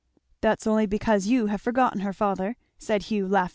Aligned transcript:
"That's 0.41 0.65
only 0.65 0.87
because 0.87 1.27
you 1.27 1.45
have 1.45 1.61
forgotten 1.61 1.99
her, 1.99 2.11
father," 2.11 2.57
said 2.79 3.03
Hugh 3.03 3.27
laughing. 3.27 3.49